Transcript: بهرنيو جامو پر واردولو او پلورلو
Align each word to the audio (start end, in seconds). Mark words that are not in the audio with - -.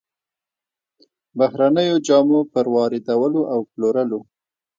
بهرنيو 1.37 1.95
جامو 2.07 2.39
پر 2.53 2.65
واردولو 2.73 3.41
او 3.53 3.59
پلورلو 3.71 4.19